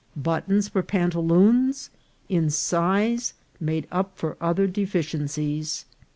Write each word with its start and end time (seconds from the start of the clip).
Buttons 0.15 0.67
for 0.69 0.81
pantaloons, 0.81 1.91
in 2.27 2.49
size, 2.49 3.35
made 3.59 3.85
up 3.91 4.17
for 4.17 4.35
other 4.41 4.65
deficiencies. 4.65 5.85